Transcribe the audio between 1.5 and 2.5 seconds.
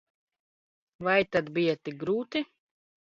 bija tik grūti?